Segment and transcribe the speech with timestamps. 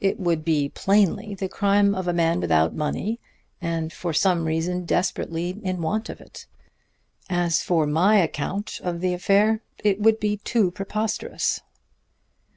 [0.00, 3.20] It would be plainly the crime of a man without money,
[3.60, 6.46] and for some reason desperately in want of it.
[7.30, 11.60] As for my account of the affair, it would be too preposterous.